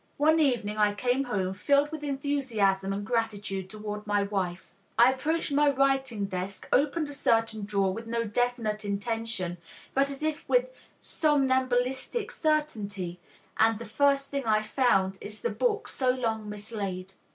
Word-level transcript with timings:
One 0.17 0.39
evening 0.39 0.77
I 0.79 0.95
came 0.95 1.25
home 1.25 1.53
filled 1.53 1.91
with 1.91 2.03
enthusiasm 2.03 2.91
and 2.91 3.05
gratitude 3.05 3.69
toward 3.69 4.07
my 4.07 4.23
wife. 4.23 4.73
I 4.97 5.11
approached 5.13 5.51
my 5.51 5.69
writing 5.69 6.25
desk, 6.25 6.67
opened 6.73 7.07
a 7.09 7.13
certain 7.13 7.65
drawer 7.65 7.93
with 7.93 8.07
no 8.07 8.23
definite 8.23 8.83
intention 8.83 9.59
but 9.93 10.09
as 10.09 10.23
if 10.23 10.49
with 10.49 10.69
somnambulistic 11.03 12.31
certainty, 12.31 13.19
and 13.57 13.77
the 13.77 13.85
first 13.85 14.31
thing 14.31 14.45
I 14.45 14.63
found 14.63 15.19
is 15.21 15.41
the 15.41 15.51
book 15.51 15.87
so 15.87 16.09
long 16.09 16.49
mislaid." 16.49 17.13